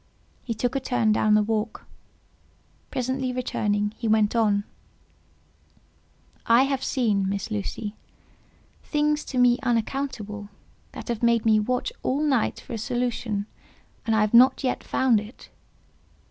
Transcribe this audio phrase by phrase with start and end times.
[0.41, 1.85] He took a turn down the walk;
[2.89, 7.93] presently returning, he went on:—"I have seen, Miss Lucy,
[8.81, 10.49] things to me unaccountable,
[10.93, 13.45] that have made me watch all night for a solution,
[14.03, 15.51] and I have not yet found it."